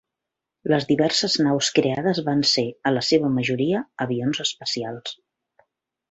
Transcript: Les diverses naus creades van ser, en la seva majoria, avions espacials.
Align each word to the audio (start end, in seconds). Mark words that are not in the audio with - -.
Les 0.71 0.85
diverses 0.91 1.33
naus 1.47 1.67
creades 1.79 2.21
van 2.29 2.41
ser, 2.51 2.65
en 2.91 2.95
la 2.95 3.03
seva 3.09 3.29
majoria, 3.35 3.83
avions 4.07 4.41
espacials. 4.45 5.13